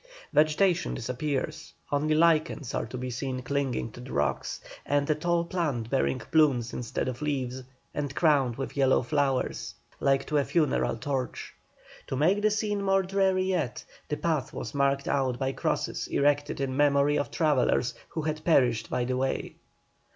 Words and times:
Vegetation 0.33 0.95
disappears, 0.95 1.73
only 1.91 2.15
lichens 2.15 2.73
are 2.73 2.87
to 2.87 2.97
be 2.97 3.11
seen 3.11 3.43
clinging 3.43 3.91
to 3.91 3.99
the 3.99 4.11
rocks, 4.11 4.59
and 4.83 5.07
a 5.11 5.13
tall 5.13 5.45
plant 5.45 5.91
bearing 5.91 6.17
plumes 6.17 6.73
instead 6.73 7.07
of 7.07 7.21
leaves, 7.21 7.61
and 7.93 8.15
crowned 8.15 8.55
with 8.55 8.75
yellow 8.75 9.03
flowers, 9.03 9.75
like 9.99 10.25
to 10.25 10.39
a 10.39 10.43
funeral 10.43 10.97
torch. 10.97 11.53
To 12.07 12.15
make 12.15 12.41
the 12.41 12.49
scene 12.49 12.81
more 12.81 13.03
dreary 13.03 13.43
yet, 13.43 13.85
the 14.09 14.17
path 14.17 14.51
was 14.51 14.73
marked 14.73 15.07
out 15.07 15.37
by 15.37 15.51
crosses 15.51 16.07
erected 16.07 16.59
in 16.59 16.75
memory 16.75 17.19
of 17.19 17.29
travellers 17.29 17.93
who 18.09 18.23
had 18.23 18.43
perished 18.43 18.89
by 18.89 19.05
the 19.05 19.17
way. 19.17 19.53